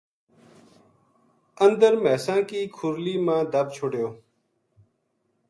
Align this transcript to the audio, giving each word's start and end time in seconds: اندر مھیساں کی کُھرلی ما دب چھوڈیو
اندر 1.65 1.93
مھیساں 2.03 2.41
کی 2.49 2.61
کُھرلی 2.75 3.15
ما 3.25 3.37
دب 3.51 3.67
چھوڈیو 3.75 4.07